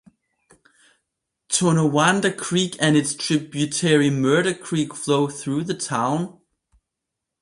Tonawanda 1.47 2.31
Creek 2.31 2.75
and 2.79 2.97
its 2.97 3.13
tributary 3.13 4.09
Murder 4.09 4.55
Creek 4.55 4.95
flow 4.95 5.27
through 5.27 5.63
the 5.65 5.75
town. 5.75 6.39